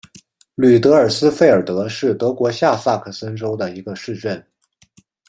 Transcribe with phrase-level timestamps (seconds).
[0.55, 4.43] 吕德尔斯费尔德是德国下萨克森州的一个市镇。